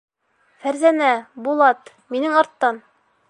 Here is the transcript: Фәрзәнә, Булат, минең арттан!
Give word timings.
Фәрзәнә, 0.63 1.11
Булат, 1.49 1.93
минең 2.15 2.39
арттан! 2.43 2.81